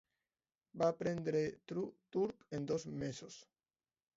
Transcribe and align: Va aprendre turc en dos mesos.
Va 0.83 0.87
aprendre 0.93 1.43
turc 2.15 2.49
en 2.59 2.67
dos 2.73 2.87
mesos. 3.05 3.37